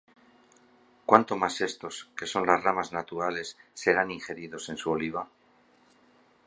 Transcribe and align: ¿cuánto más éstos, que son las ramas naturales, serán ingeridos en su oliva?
¿cuánto 1.05 1.37
más 1.37 1.61
éstos, 1.61 2.09
que 2.17 2.25
son 2.25 2.47
las 2.47 2.63
ramas 2.63 2.91
naturales, 2.91 3.55
serán 3.75 4.09
ingeridos 4.09 4.67
en 4.69 4.77
su 4.77 4.89
oliva? 4.89 5.29